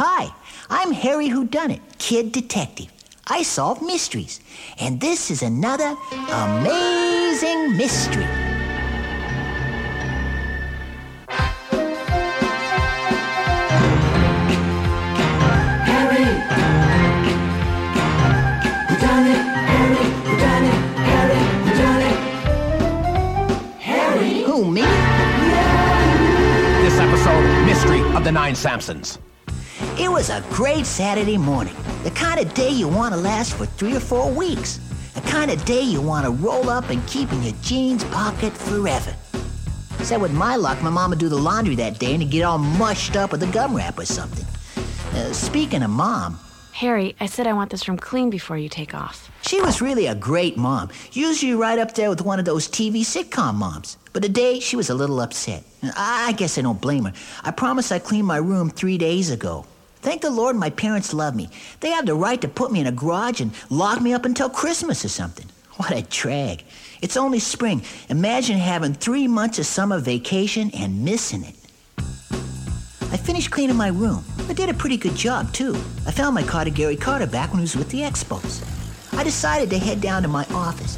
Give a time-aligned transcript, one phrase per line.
[0.00, 0.32] Hi,
[0.70, 2.86] I'm Harry Whodunit, Kid Detective.
[3.26, 4.38] I solve mysteries,
[4.78, 5.96] and this is another
[6.30, 8.22] amazing mystery.
[15.82, 16.26] Harry!
[18.86, 19.42] We done it!
[19.66, 20.04] Harry!
[20.22, 20.78] We done it!
[21.10, 21.42] Harry!
[21.64, 22.18] We done it!
[23.80, 24.42] Harry!
[24.42, 24.82] Who, me?
[26.84, 29.18] This episode, Mystery of the Nine Samsons.
[30.00, 31.74] It was a great Saturday morning.
[32.04, 34.78] The kind of day you want to last for three or four weeks.
[35.14, 38.52] The kind of day you want to roll up and keep in your jeans pocket
[38.52, 39.12] forever.
[39.98, 42.42] Except with my luck, my mom would do the laundry that day and it'd get
[42.44, 44.46] all mushed up with a gum wrap or something.
[45.18, 46.38] Uh, speaking of mom,
[46.74, 49.32] Harry, I said I want this room clean before you take off.
[49.42, 50.90] she was really a great mom.
[51.10, 53.96] Usually right up there with one of those TV sitcom moms.
[54.12, 55.64] But today she was a little upset.
[55.82, 57.12] I I guess I don't blame her.
[57.42, 59.66] I promised I'd clean my room three days ago.
[60.08, 61.50] Thank the Lord my parents love me.
[61.80, 64.48] They have the right to put me in a garage and lock me up until
[64.48, 65.44] Christmas or something.
[65.76, 66.64] What a drag.
[67.02, 67.82] It's only spring.
[68.08, 71.54] Imagine having three months of summer vacation and missing it.
[71.98, 74.24] I finished cleaning my room.
[74.48, 75.74] I did a pretty good job, too.
[76.06, 78.64] I found my car to Gary Carter back when he was with the Expos.
[79.12, 80.96] I decided to head down to my office.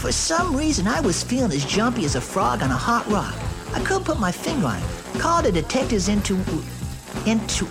[0.00, 3.34] For some reason, I was feeling as jumpy as a frog on a hot rock.
[3.74, 5.18] I couldn't put my finger on it.
[5.18, 6.38] Called the detectives into.
[7.26, 7.66] into.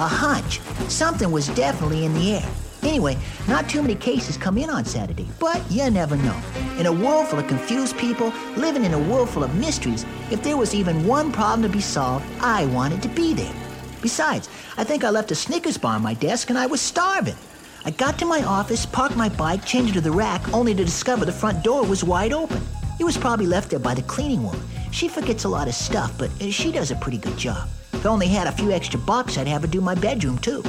[0.00, 0.60] A hunch.
[0.88, 2.48] Something was definitely in the air.
[2.82, 6.42] Anyway, not too many cases come in on Saturday, but you never know.
[6.78, 10.42] In a world full of confused people, living in a world full of mysteries, if
[10.42, 13.52] there was even one problem to be solved, I wanted to be there.
[14.00, 14.48] Besides,
[14.78, 17.36] I think I left a Snickers bar on my desk and I was starving.
[17.84, 20.84] I got to my office, parked my bike, changed it to the rack, only to
[20.84, 22.62] discover the front door was wide open.
[22.98, 24.62] It was probably left there by the cleaning woman.
[24.90, 27.68] She forgets a lot of stuff, but she does a pretty good job.
[28.00, 30.64] If I only had a few extra bucks, I'd have her do my bedroom too.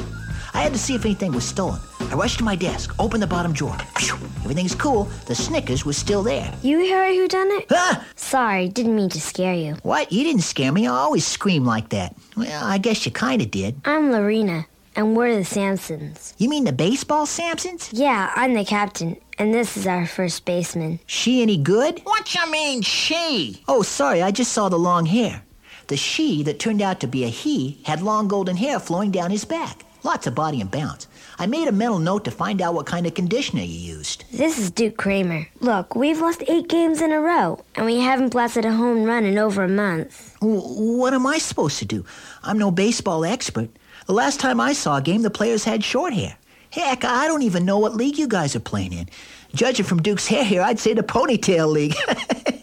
[0.53, 1.79] I had to see if anything was stolen.
[2.01, 3.77] I rushed to my desk, opened the bottom drawer.
[3.97, 5.05] Phew, Everything's cool.
[5.27, 6.53] The Snickers was still there.
[6.61, 7.67] You Harry Whodunit?
[7.69, 8.01] Huh?
[8.17, 9.75] Sorry, didn't mean to scare you.
[9.83, 10.11] What?
[10.11, 10.87] You didn't scare me.
[10.87, 12.13] I always scream like that.
[12.35, 13.79] Well, I guess you kinda did.
[13.85, 14.65] I'm Lorena,
[14.97, 16.33] and we're the Samsons.
[16.37, 17.91] You mean the baseball Samsons?
[17.93, 20.99] Yeah, I'm the captain, and this is our first baseman.
[21.05, 22.01] She any good?
[22.03, 23.63] What you mean, she?
[23.69, 25.43] Oh, sorry, I just saw the long hair.
[25.87, 29.31] The she that turned out to be a he had long golden hair flowing down
[29.31, 29.83] his back.
[30.03, 31.07] Lots of body and bounce.
[31.37, 34.23] I made a mental note to find out what kind of conditioner you used.
[34.31, 35.47] This is Duke Kramer.
[35.59, 39.25] Look, we've lost eight games in a row, and we haven't blasted a home run
[39.25, 40.35] in over a month.
[40.39, 40.59] W-
[40.97, 42.03] what am I supposed to do?
[42.41, 43.69] I'm no baseball expert.
[44.07, 46.35] The last time I saw a game, the players had short hair.
[46.71, 49.07] Heck, I don't even know what league you guys are playing in.
[49.53, 51.95] Judging from Duke's hair here, I'd say the ponytail league.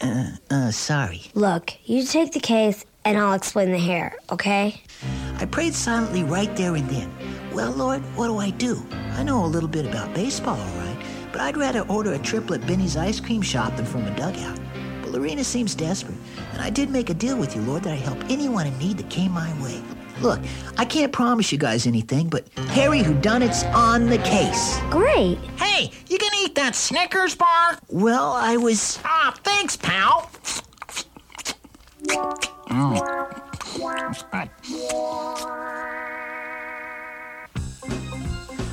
[0.00, 1.22] uh, uh, sorry.
[1.34, 4.80] Look, you take the case, and I'll explain the hair, okay?
[5.38, 7.10] I prayed silently right there and then.
[7.52, 8.84] Well, Lord, what do I do?
[9.12, 10.96] I know a little bit about baseball, all right,
[11.32, 14.58] but I'd rather order a trip at Benny's ice cream shop than from a dugout.
[15.02, 16.18] But Lorena seems desperate,
[16.52, 18.98] and I did make a deal with you, Lord, that I'd help anyone in need
[18.98, 19.82] that came my way.
[20.20, 20.40] Look,
[20.78, 24.78] I can't promise you guys anything, but Harry Whodunit's on the case.
[24.90, 25.38] Great.
[25.58, 26.15] Hey, you
[26.56, 27.78] that Snickers bar?
[27.88, 28.98] Well, I was.
[29.04, 30.30] Ah, thanks, pal.
[32.68, 33.36] Mm.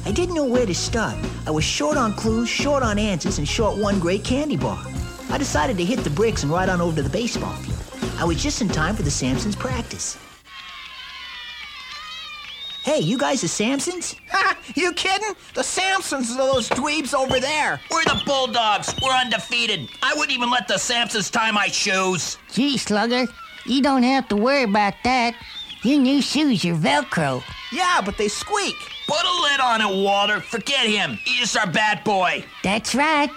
[0.05, 1.16] I didn't know where to start.
[1.45, 4.83] I was short on clues, short on answers, and short one great candy bar.
[5.29, 7.79] I decided to hit the bricks and ride on over to the baseball field.
[8.19, 10.17] I was just in time for the Samsons practice.
[12.83, 14.17] Hey, you guys the Samsons?
[14.29, 14.57] Ha!
[14.75, 15.33] You kidding?
[15.53, 17.79] The Samsons are those dweebs over there.
[17.89, 18.94] We're the Bulldogs.
[19.01, 19.88] We're undefeated.
[20.01, 22.38] I wouldn't even let the Samsons tie my shoes.
[22.51, 23.27] Gee, Slugger,
[23.66, 25.33] you don't have to worry about that.
[25.83, 27.41] Your new shoes are Velcro.
[27.71, 28.75] Yeah, but they squeak.
[29.07, 30.41] Put a lid on it, Walter.
[30.41, 31.17] Forget him.
[31.23, 32.44] He's just our bat boy.
[32.63, 33.29] That's right.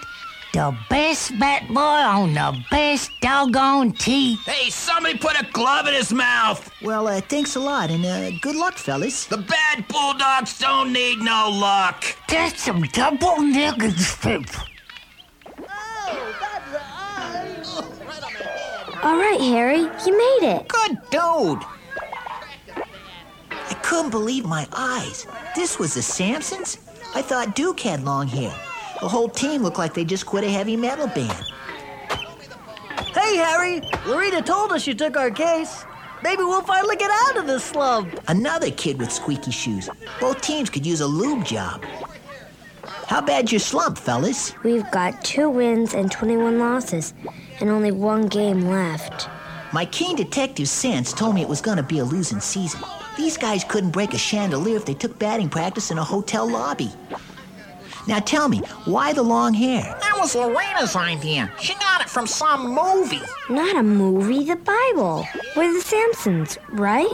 [0.57, 4.39] The best bat boy on the best doggone team.
[4.43, 6.71] Hey, somebody put a glove in his mouth.
[6.81, 9.27] Well, uh, thanks a lot, and uh, good luck, fellas.
[9.27, 12.03] The bad Bulldogs don't need no luck.
[12.27, 14.63] That's some double nuggets, people.
[19.03, 20.67] All right, Harry, you made it.
[20.67, 21.61] Good dude.
[23.51, 25.27] I couldn't believe my eyes.
[25.55, 26.79] This was the Samsons?
[27.13, 28.55] I thought Duke had long hair.
[29.01, 31.45] The whole team looked like they just quit a heavy metal band.
[33.13, 33.81] Hey, Harry!
[34.05, 35.85] Lorena told us you took our case.
[36.23, 38.19] Maybe we'll finally get out of this slump.
[38.27, 39.89] Another kid with squeaky shoes.
[40.19, 41.83] Both teams could use a lube job.
[43.07, 44.53] How bad's your slump, fellas?
[44.63, 47.13] We've got two wins and 21 losses,
[47.59, 49.29] and only one game left.
[49.73, 52.81] My keen detective sense told me it was gonna be a losing season.
[53.15, 56.91] These guys couldn't break a chandelier if they took batting practice in a hotel lobby.
[58.07, 59.83] Now tell me, why the long hair?
[59.83, 61.51] That was Lorena's idea.
[61.59, 63.21] She got it from some movie.
[63.49, 65.27] Not a movie, the Bible.
[65.55, 67.11] We're the Samsons, right?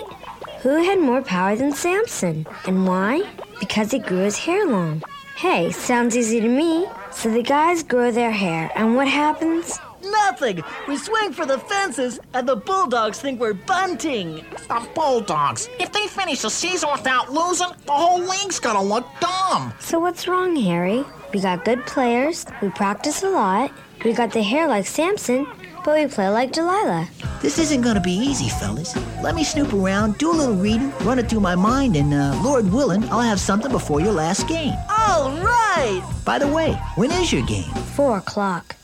[0.62, 2.45] Who had more power than Samson?
[2.66, 3.24] And why?
[3.60, 5.01] Because he grew his hair long.
[5.36, 6.88] Hey, sounds easy to me.
[7.12, 9.80] So the guys grow their hair, and what happens?
[10.03, 10.61] Nothing.
[10.88, 14.45] We swing for the fences, and the Bulldogs think we're bunting.
[14.67, 15.69] The Bulldogs.
[15.79, 19.73] If they finish the season without losing, the whole league's gonna look dumb.
[19.79, 21.03] So what's wrong, Harry?
[21.33, 23.71] We got good players, we practice a lot,
[24.05, 25.47] we got the hair like Samson,
[25.83, 27.07] but we play like Delilah.
[27.41, 28.95] This isn't gonna be easy, fellas.
[29.21, 32.39] Let me snoop around, do a little reading, run it through my mind, and uh,
[32.44, 34.75] Lord willing, I'll have something before your last game.
[34.89, 36.03] All right.
[36.23, 37.73] By the way, when is your game?
[37.95, 38.75] Four o'clock.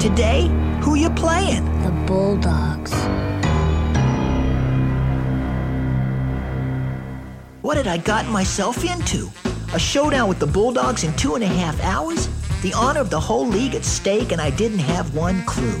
[0.00, 0.48] Today?
[0.80, 1.62] Who you playing?
[1.82, 2.90] The Bulldogs.
[7.60, 9.28] What had I gotten myself into?
[9.74, 12.30] A showdown with the Bulldogs in two and a half hours?
[12.62, 15.78] The honor of the whole league at stake, and I didn't have one clue.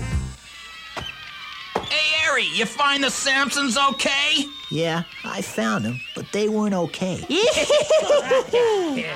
[1.88, 4.44] Hey, Harry, you find the Samsons okay?
[4.70, 7.24] Yeah, I found them, but they weren't okay.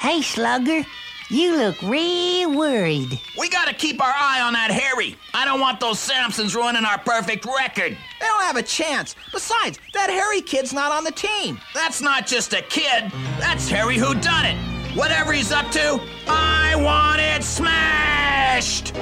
[0.00, 0.82] Hey, Slugger,
[1.30, 3.20] you look real worried.
[3.38, 5.16] We gotta keep our eye on that Harry.
[5.32, 7.96] I don't want those Samsons ruining our perfect record.
[8.20, 9.14] They don't have a chance.
[9.32, 11.60] Besides, that Harry kid's not on the team.
[11.72, 13.12] That's not just a kid.
[13.38, 14.56] That's Harry Whodunit.
[14.96, 18.92] Whatever he's up to, I want it smashed.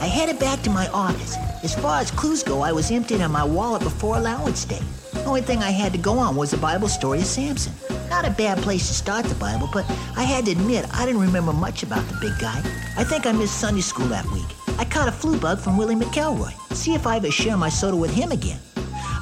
[0.00, 1.36] I headed back to my office.
[1.62, 4.80] As far as clues go, I was emptied on my wallet before allowance day.
[5.12, 7.74] The only thing I had to go on was the Bible story of Samson.
[8.08, 9.84] Not a bad place to start the Bible, but
[10.16, 12.58] I had to admit I didn't remember much about the big guy.
[12.96, 14.46] I think I missed Sunday school that week.
[14.78, 16.54] I caught a flu bug from Willie McElroy.
[16.74, 18.58] See if I ever share my soda with him again.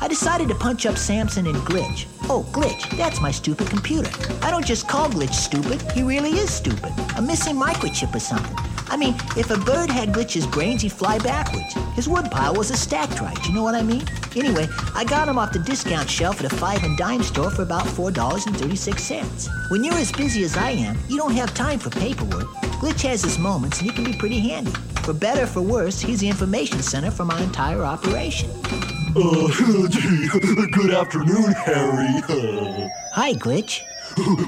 [0.00, 2.06] I decided to punch up Samson and Glitch.
[2.30, 4.10] Oh, Glitch, that's my stupid computer.
[4.42, 6.92] I don't just call Glitch stupid, he really is stupid.
[7.16, 8.67] A missing microchip or something.
[8.90, 11.74] I mean, if a bird had Glitch's brains, he'd fly backwards.
[11.94, 14.02] His woodpile was a stacked right, you know what I mean?
[14.34, 17.62] Anyway, I got him off the discount shelf at a five and dime store for
[17.62, 19.70] about $4.36.
[19.70, 22.46] When you're as busy as I am, you don't have time for paperwork.
[22.80, 24.72] Glitch has his moments and he can be pretty handy.
[25.02, 28.50] For better or for worse, he's the information center for my entire operation.
[29.16, 29.48] Uh,
[30.72, 32.06] good afternoon, Harry.
[33.12, 33.82] Hi, Glitch.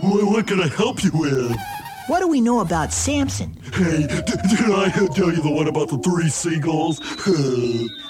[0.02, 1.56] what, what can I help you with?
[2.10, 3.56] What do we know about Samson?
[3.72, 7.00] Hey, d- did I tell you the one about the three seagulls?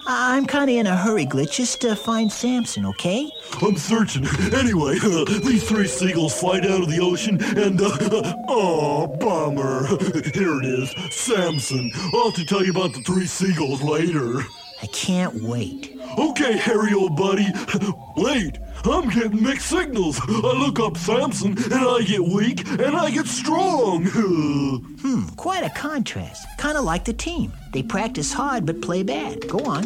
[0.06, 3.30] I'm kinda in a hurry, Glitch, just to find Samson, okay?
[3.60, 4.26] I'm searching.
[4.54, 9.86] Anyway, uh, these three seagulls fly down to the ocean and, uh, oh, bummer.
[10.32, 11.92] Here it is, Samson.
[12.14, 14.46] I'll have to tell you about the three seagulls later.
[14.82, 15.94] I can't wait.
[16.16, 17.46] Okay, Harry, old buddy.
[18.16, 20.20] Wait, I'm getting mixed signals.
[20.28, 24.06] I look up Samson, and I get weak, and I get strong.
[25.00, 26.46] Hmm, quite a contrast.
[26.58, 27.52] Kinda like the team.
[27.72, 29.48] They practice hard but play bad.
[29.48, 29.84] Go on.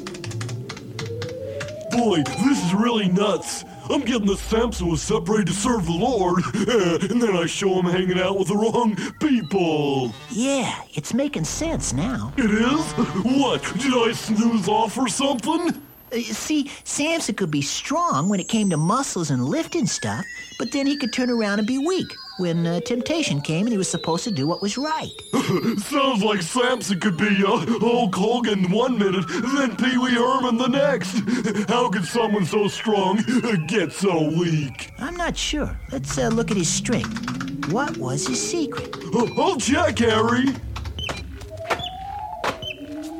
[1.92, 3.64] Boy, this is really nuts.
[3.88, 6.42] I'm getting that Samson was separated to serve the Lord,
[7.10, 10.12] and then I show him hanging out with the wrong people.
[10.30, 12.32] Yeah, it's making sense now.
[12.36, 12.92] It is?
[13.24, 13.62] What?
[13.78, 15.80] Did I snooze off or something?
[16.14, 20.24] Uh, see, Samson could be strong when it came to muscles and lifting stuff,
[20.58, 23.78] but then he could turn around and be weak when uh, temptation came and he
[23.78, 25.10] was supposed to do what was right.
[25.78, 30.68] Sounds like Samson could be uh, Hulk Hogan one minute, then Pee Wee Herman the
[30.68, 31.68] next.
[31.68, 33.22] How could someone so strong
[33.66, 34.92] get so weak?
[34.98, 35.78] I'm not sure.
[35.92, 37.72] Let's uh, look at his strength.
[37.72, 38.96] What was his secret?
[39.14, 40.46] I'll check, Harry.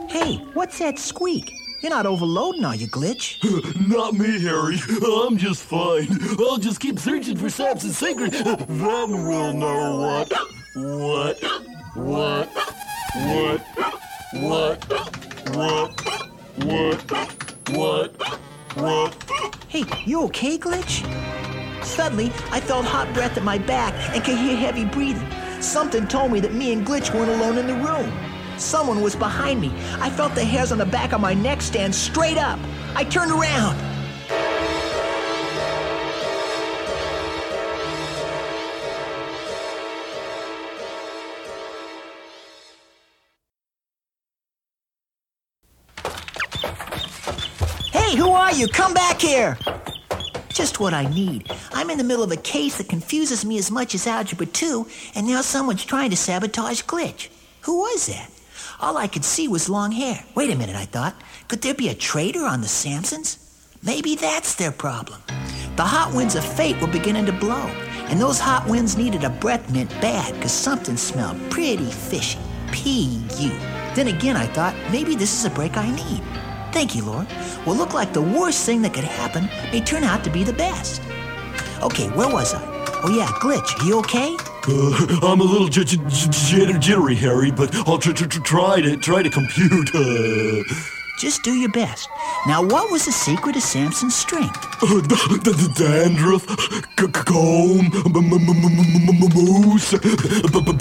[0.09, 1.54] Hey, what's that squeak?
[1.85, 3.45] You're not overloading, are you, Glitch?
[3.91, 4.79] Not me, Harry.
[5.07, 6.09] I'm just fine.
[6.41, 8.33] I'll just keep searching for Samson's secret.
[8.33, 10.33] Then we'll know what.
[10.75, 11.43] What?
[11.95, 12.49] What?
[13.12, 13.61] What?
[14.33, 14.85] What?
[15.55, 16.00] What?
[16.64, 17.12] What?
[17.69, 18.23] What?
[18.76, 19.33] What?
[19.69, 21.05] Hey, you okay, Glitch?
[21.85, 25.29] Suddenly, I felt hot breath at my back and could hear heavy breathing.
[25.61, 28.34] Something told me that me and Glitch weren't alone in the room.
[28.59, 29.73] Someone was behind me.
[30.01, 32.59] I felt the hairs on the back of my neck stand straight up.
[32.95, 33.77] I turned around.
[47.93, 48.69] Hey, who are you?
[48.69, 49.59] Come back here!
[50.49, 51.51] Just what I need.
[51.73, 54.87] I'm in the middle of a case that confuses me as much as Algebra 2,
[55.17, 57.29] and now someone's trying to sabotage Glitch.
[57.63, 58.31] Who was that?
[58.85, 60.23] All I could see was long hair.
[60.35, 61.14] Wait a minute, I thought.
[61.49, 63.38] Could there be a traitor on the Samsons?
[63.83, 65.23] Maybe that's their problem.
[65.76, 67.67] The hot winds of fate were beginning to blow,
[68.11, 72.38] and those hot winds needed a breath mint bad because something smelled pretty fishy.
[72.73, 73.49] P.U.
[73.95, 76.23] Then again, I thought maybe this is a break I need.
[76.75, 77.26] Thank you, Lord.
[77.64, 80.53] Will look like the worst thing that could happen may turn out to be the
[80.53, 81.00] best.
[81.83, 82.61] Okay, where was I?
[83.03, 84.37] Oh yeah, Glitch, you okay?
[84.66, 88.80] Uh, I'm a little j- j- j- jittery, Harry, but I'll tr- tr- tr- try
[88.80, 89.94] to try to compute.
[89.94, 90.62] Uh,
[91.18, 92.09] Just do your best.
[92.47, 94.56] Now, what was the secret of Samson's strength?
[94.83, 96.44] uh, the, the, the dandruff,
[96.99, 97.90] c- comb,
[99.35, 99.94] mousse,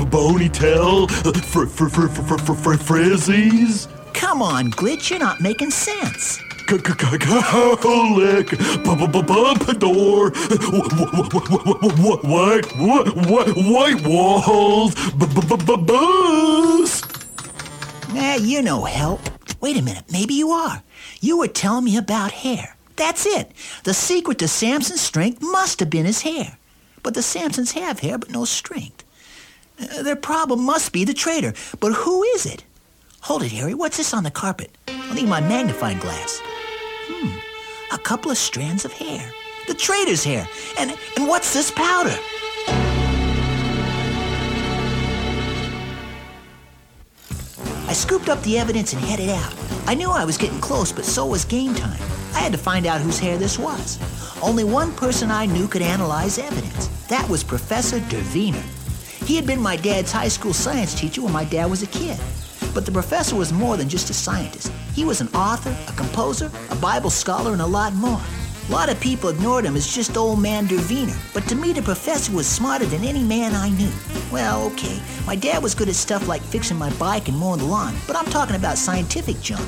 [0.10, 3.88] bony tail, fr- fr- fr- fr- fr- fr- frizzies.
[4.14, 6.40] Come on, Glitch, you're not making sense.
[6.70, 10.32] C- c- c- Cowlick, b- b- b- pompadour,
[12.24, 17.06] white, white, white walls, b- b- b- b- boost.
[18.16, 19.20] Eh, you no help.
[19.62, 20.82] Wait a minute, maybe you are.
[21.22, 22.76] You were telling me about hair.
[22.96, 23.52] That's it.
[23.84, 26.58] The secret to Samson's strength must have been his hair.
[27.02, 29.04] But the Samsons have hair, but no strength.
[29.80, 31.54] Uh, their problem must be the traitor.
[31.80, 32.64] But who is it?
[33.22, 33.74] Hold it, Harry.
[33.74, 34.72] What's this on the carpet?
[34.88, 36.42] I'll need my magnifying glass.
[37.08, 39.32] Hmm, a couple of strands of hair.
[39.68, 40.48] The traitor's hair.
[40.78, 42.18] And and what's this powder?
[47.88, 49.54] I scooped up the evidence and headed out.
[49.86, 52.02] I knew I was getting close, but so was game time.
[52.34, 54.00] I had to find out whose hair this was.
[54.42, 56.88] Only one person I knew could analyze evidence.
[57.08, 58.64] That was Professor Derviner.
[59.26, 62.20] He had been my dad's high school science teacher when my dad was a kid.
[62.74, 64.72] But the professor was more than just a scientist.
[64.94, 68.22] He was an author, a composer, a Bible scholar, and a lot more.
[68.70, 71.82] A lot of people ignored him as just old man Derviner, but to me the
[71.82, 73.92] professor was smarter than any man I knew.
[74.32, 77.66] Well, okay, my dad was good at stuff like fixing my bike and mowing the
[77.66, 79.68] lawn, but I'm talking about scientific junk.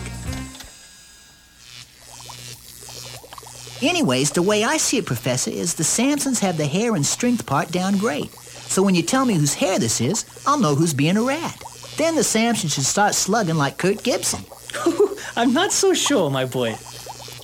[3.81, 7.45] Anyways, the way I see it, Professor, is the Samsons have the hair and strength
[7.45, 8.31] part down great.
[8.31, 11.61] So when you tell me whose hair this is, I'll know who's being a rat.
[11.97, 14.43] Then the Samson should start slugging like Kirk Gibson.
[15.37, 16.75] I'm not so sure, my boy.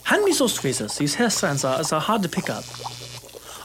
[0.04, 0.98] Hand me those tweezers.
[0.98, 2.66] These hair strands are, are hard to pick up.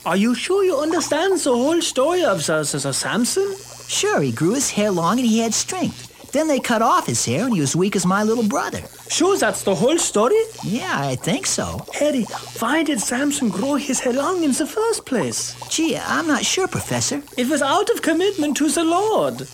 [0.05, 3.57] Are you sure you understand the whole story of the, the, the Samson?
[3.89, 6.31] Sure, he grew his hair long and he had strength.
[6.33, 8.83] Then they cut off his hair and he was weak as my little brother.
[9.09, 10.41] Sure, that's the whole story?
[10.63, 11.85] Yeah, I think so.
[11.95, 12.25] Harry,
[12.59, 15.57] why did Samson grow his hair long in the first place?
[15.71, 17.23] Gee, I'm not sure, Professor.
[17.37, 19.49] It was out of commitment to the Lord.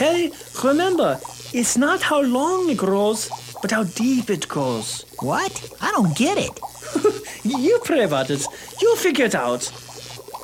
[0.00, 0.32] Harry,
[0.64, 1.20] remember,
[1.52, 3.28] it's not how long it grows,
[3.60, 5.04] but how deep it goes.
[5.20, 5.52] What?
[5.82, 6.58] I don't get it.
[7.42, 8.44] You pray about it.
[8.80, 9.72] You'll figure it out.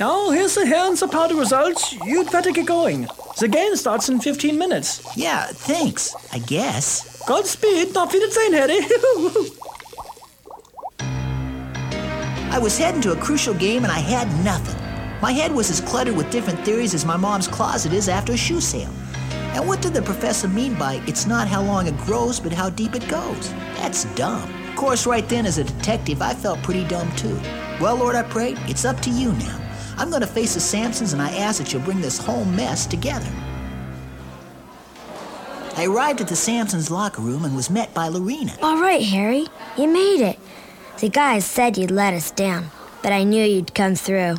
[0.01, 1.93] Now, here's the hair and the powder results.
[2.05, 3.07] You'd better get going.
[3.39, 5.03] The game starts in 15 minutes.
[5.17, 7.23] Yeah, thanks, I guess.
[7.27, 7.97] Godspeed.
[7.97, 8.81] Auf Wiedersehen, Harry.
[12.51, 14.81] I was heading to a crucial game and I had nothing.
[15.21, 18.37] My head was as cluttered with different theories as my mom's closet is after a
[18.39, 18.93] shoe sale.
[19.57, 22.69] And what did the professor mean by it's not how long it grows, but how
[22.69, 23.51] deep it goes?
[23.79, 24.55] That's dumb.
[24.69, 27.41] Of course, right then as a detective, I felt pretty dumb too.
[27.81, 29.59] Well, Lord, I prayed, it's up to you now.
[29.97, 32.85] I'm going to face the Samsons and I ask that you'll bring this whole mess
[32.85, 33.33] together.
[35.75, 38.53] I arrived at the Samsons' locker room and was met by Lorena.
[38.61, 39.47] All right, Harry,
[39.79, 40.39] you made it.
[41.01, 42.67] The guys said you'd let us down,
[43.03, 44.37] but I knew you'd come through.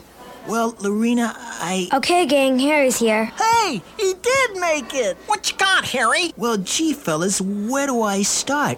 [0.47, 1.89] Well, Lorena, I.
[1.91, 3.31] Okay, gang, Harry's here.
[3.67, 5.17] Hey, he did make it.
[5.25, 6.31] What you got, Harry?
[6.37, 8.77] Well, gee, fellas, where do I start?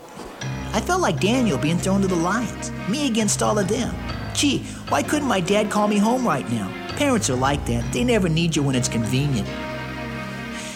[0.74, 2.72] I felt like Daniel being thrown to the lions.
[2.90, 3.94] Me against all of them.
[4.34, 6.74] Gee, why couldn't my dad call me home right now?
[6.96, 7.94] Parents are like that.
[7.94, 9.48] They never need you when it's convenient.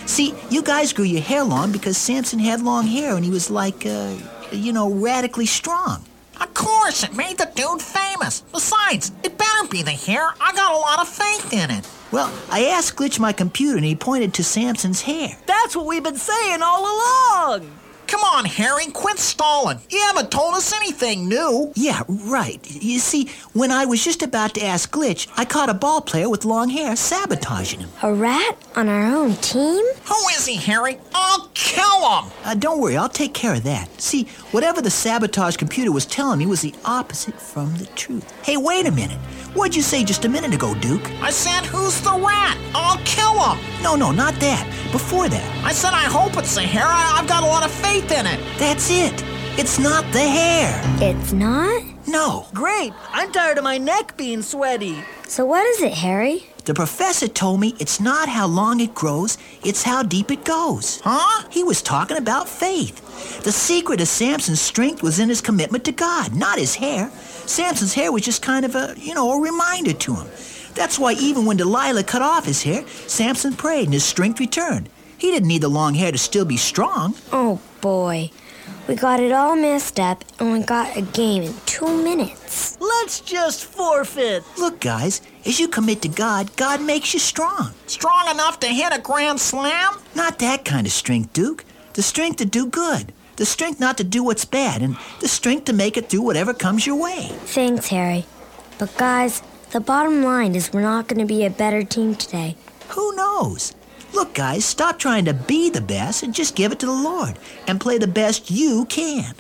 [0.08, 3.50] See, you guys grew your hair long because Samson had long hair and he was
[3.50, 4.14] like, uh,
[4.52, 6.06] you know, radically strong.
[6.40, 8.42] Of course, it made the dude famous.
[8.52, 9.33] Besides, it
[9.64, 10.34] better be the hair.
[10.40, 11.90] I got a lot of faith in it.
[12.12, 15.38] Well, I asked Glitch my computer and he pointed to Samson's hair.
[15.46, 17.72] That's what we've been saying all along.
[18.14, 19.80] Come on, Harry, quit stalling.
[19.90, 21.72] You haven't told us anything new.
[21.74, 22.60] Yeah, right.
[22.70, 26.30] You see, when I was just about to ask Glitch, I caught a ball player
[26.30, 27.90] with long hair sabotaging him.
[28.04, 29.84] A rat on our own team?
[30.06, 31.00] Who is he, Harry?
[31.16, 32.32] I'll kill him.
[32.44, 33.90] Uh, don't worry, I'll take care of that.
[34.00, 38.32] See, whatever the sabotage computer was telling me was the opposite from the truth.
[38.46, 39.18] Hey, wait a minute.
[39.56, 41.10] What'd you say just a minute ago, Duke?
[41.22, 42.58] I said, who's the rat?
[42.76, 43.58] I'll kill him.
[43.82, 44.68] No, no, not that.
[44.92, 45.66] Before that.
[45.66, 46.86] I said, I hope it's the hair.
[46.86, 48.40] I- I've got a lot of faith in it.
[48.58, 49.24] That's it.
[49.56, 50.82] It's not the hair.
[51.00, 51.84] It's not?
[52.08, 52.48] No.
[52.54, 52.92] Great.
[53.10, 54.98] I'm tired of my neck being sweaty.
[55.28, 56.48] So what is it, Harry?
[56.66, 61.02] The professor told me it's not how long it grows, it's how deep it goes.
[61.04, 61.48] Huh?
[61.52, 63.44] He was talking about faith.
[63.44, 67.12] The secret of Samson's strength was in his commitment to God, not his hair.
[67.46, 70.28] Samson's hair was just kind of a, you know, a reminder to him.
[70.74, 74.90] That's why even when Delilah cut off his hair, Samson prayed and his strength returned.
[75.18, 77.16] He didn't need the long hair to still be strong.
[77.32, 78.32] Oh boy.
[78.88, 82.78] We got it all messed up and we got a game in two minutes.
[82.80, 84.44] Let's just forfeit.
[84.58, 87.74] Look, guys, as you commit to God, God makes you strong.
[87.88, 90.00] Strong enough to hit a grand slam?
[90.16, 91.66] Not that kind of strength, Duke.
[91.94, 93.12] The strength to do good.
[93.36, 96.54] The strength not to do what's bad, and the strength to make it through whatever
[96.54, 97.30] comes your way.
[97.58, 98.26] Thanks, Harry.
[98.78, 102.56] But guys, the bottom line is we're not going to be a better team today.
[102.90, 103.74] Who knows?
[104.14, 107.38] Look, guys, stop trying to be the best and just give it to the Lord
[107.68, 109.34] and play the best you can.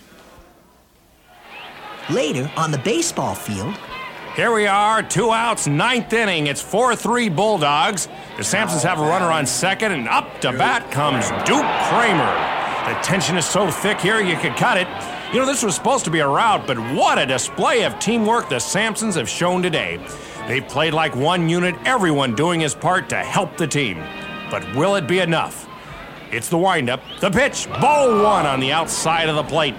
[2.09, 3.75] Later, on the baseball field,
[4.35, 6.47] Here we are, two outs, ninth inning.
[6.47, 8.07] It's 4 3 Bulldogs.
[8.35, 12.33] The Samsons have a runner on second, and up to bat comes Duke Kramer.
[12.89, 14.87] The tension is so thick here you could cut it.
[15.31, 18.49] You know, this was supposed to be a rout, but what a display of teamwork
[18.49, 20.03] the Samsons have shown today.
[20.47, 24.03] They've played like one unit, everyone doing his part to help the team.
[24.53, 25.67] But will it be enough?
[26.31, 29.73] It's the windup, the pitch, ball one on the outside of the plate.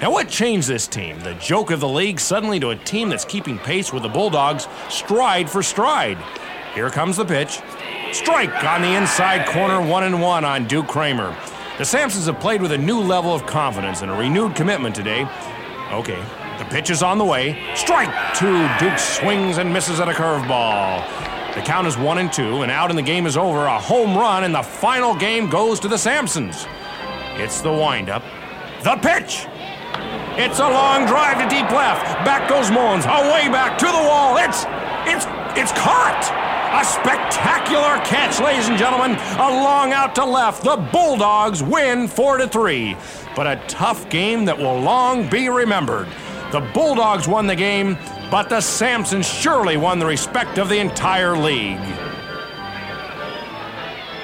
[0.00, 1.20] Now, what changed this team?
[1.20, 4.66] The joke of the league suddenly to a team that's keeping pace with the Bulldogs
[4.88, 6.16] stride for stride.
[6.74, 7.60] Here comes the pitch.
[8.12, 11.36] Strike on the inside corner, one and one on Duke Kramer.
[11.76, 15.28] The Samsons have played with a new level of confidence and a renewed commitment today.
[15.92, 16.24] Okay,
[16.58, 17.62] the pitch is on the way.
[17.74, 18.66] Strike two.
[18.78, 21.33] Duke swings and misses at a curveball.
[21.54, 23.66] The count is one and two, and out and the game is over.
[23.66, 26.66] A home run, and the final game goes to the Samsons.
[27.36, 28.22] It's the windup.
[28.82, 29.46] The pitch.
[30.36, 32.04] It's a long drive to deep left.
[32.24, 33.04] Back goes Mullins.
[33.04, 34.36] Away back to the wall.
[34.38, 34.64] It's
[35.06, 36.44] it's it's caught.
[36.74, 39.12] A spectacular catch, ladies and gentlemen.
[39.12, 40.64] A long out to left.
[40.64, 42.96] The Bulldogs win four to three.
[43.36, 46.08] But a tough game that will long be remembered.
[46.50, 47.96] The Bulldogs won the game,
[48.34, 51.78] but the Samsons surely won the respect of the entire league.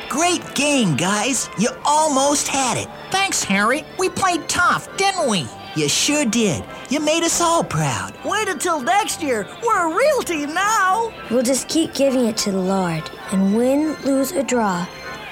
[0.09, 1.49] great game, guys.
[1.61, 2.88] You almost had it.
[3.12, 3.85] Thanks, Harry.
[4.01, 5.46] We played tough, didn't we?
[5.77, 6.64] You sure did.
[6.88, 8.12] You made us all proud.
[8.25, 9.46] Wait until next year.
[9.62, 11.12] We're a real team now.
[11.31, 14.88] We'll just keep giving it to the Lord, and win, lose, or draw,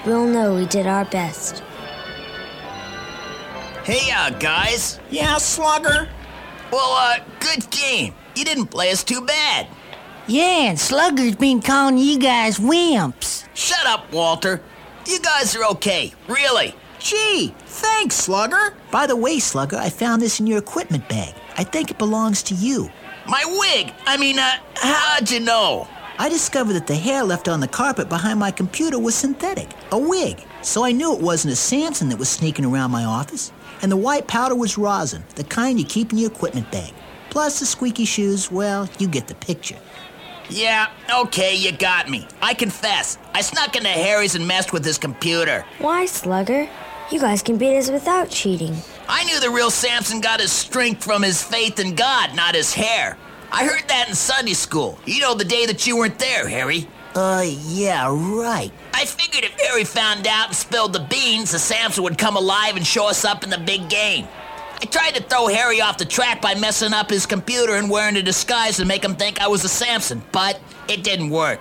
[0.07, 1.65] we'll know we did our best.
[3.83, 5.01] Hey, uh, guys.
[5.11, 6.09] Yeah, Slugger?
[6.71, 8.15] Well, uh, good game.
[8.39, 9.67] You didn't play us too bad.
[10.29, 13.49] Yeah, and Slugger's been calling you guys wimps.
[13.53, 14.63] Shut up, Walter.
[15.09, 16.73] You guys are okay, really.
[17.01, 18.75] Gee, thanks, Slugger.
[18.93, 21.35] By the way, Slugger, I found this in your equipment bag.
[21.57, 22.89] I think it belongs to you.
[23.27, 23.93] My wig.
[24.07, 25.89] I mean, uh, how'd you know?
[26.21, 29.99] I discovered that the hair left on the carpet behind my computer was synthetic, a
[29.99, 30.45] wig.
[30.63, 33.51] So I knew it wasn't a Samson that was sneaking around my office.
[33.83, 36.95] And the white powder was rosin, the kind you keep in your equipment bag.
[37.39, 39.77] Plus the squeaky shoes, well, you get the picture.
[40.51, 40.89] Yeah,
[41.21, 42.27] okay, you got me.
[42.43, 43.17] I confess.
[43.33, 45.65] I snuck into Harry's and messed with his computer.
[45.79, 46.69] Why, Slugger?
[47.13, 48.75] You guys can beat us without cheating.
[49.09, 52.75] I knew the real Samson got his strength from his faith in God, not his
[52.75, 53.17] hair.
[53.53, 54.99] I heard that in Sunday school.
[55.07, 56.89] You know, the day that you weren't there, Harry.
[57.15, 58.73] Uh, yeah, right.
[58.95, 62.75] I figured if Harry found out and spilled the beans, the Samson would come alive
[62.75, 64.27] and show us up in the big game.
[64.81, 68.17] I tried to throw Harry off the track by messing up his computer and wearing
[68.17, 71.61] a disguise to make him think I was a Samson, but it didn't work.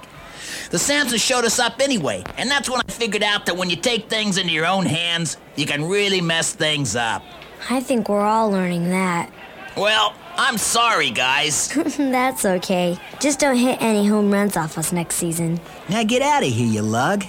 [0.70, 3.76] The Samson showed us up anyway, and that's when I figured out that when you
[3.76, 7.24] take things into your own hands, you can really mess things up.
[7.70, 9.32] I think we're all learning that.
[9.78, 11.68] Well, I'm sorry, guys.
[12.00, 12.98] That's okay.
[13.20, 15.60] Just don't hit any home runs off us next season.
[15.88, 17.24] Now get out of here, you lug.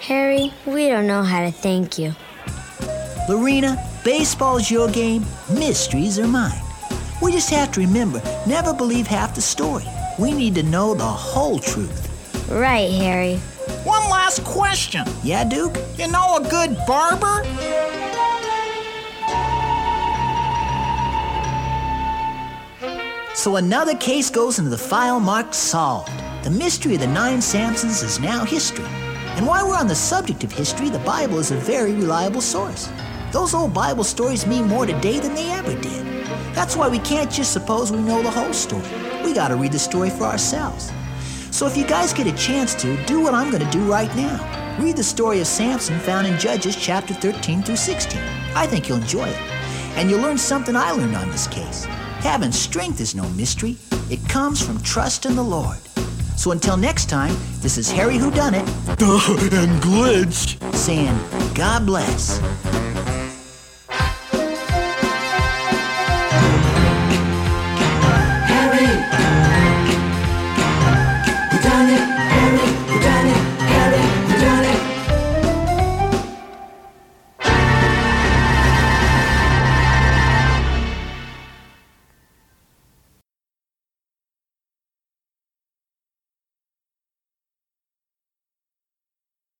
[0.00, 2.16] Harry, we don't know how to thank you.
[3.26, 6.60] Lorena, baseball's your game, mysteries are mine.
[7.22, 9.86] We just have to remember never believe half the story.
[10.18, 12.10] We need to know the whole truth.
[12.50, 13.36] Right, Harry.
[13.84, 15.06] One last question.
[15.22, 15.74] Yeah, Duke?
[15.96, 17.42] You know a good barber?
[23.34, 26.12] So another case goes into the file marked solved.
[26.44, 28.84] The mystery of the nine Samsons is now history.
[29.36, 32.90] And while we're on the subject of history, the Bible is a very reliable source.
[33.34, 36.06] Those old Bible stories mean more today than they ever did.
[36.54, 38.86] That's why we can't just suppose we know the whole story.
[39.24, 40.92] We gotta read the story for ourselves.
[41.50, 44.76] So if you guys get a chance to, do what I'm gonna do right now.
[44.78, 48.22] Read the story of Samson found in Judges chapter 13 through 16.
[48.54, 49.40] I think you'll enjoy it.
[49.96, 51.86] And you'll learn something I learned on this case.
[52.20, 53.76] Having strength is no mystery.
[54.10, 55.80] It comes from trust in the Lord.
[56.36, 58.68] So until next time, this is Harry Whodunit
[59.60, 60.72] and Glitch.
[60.72, 61.18] saying
[61.52, 62.40] God bless.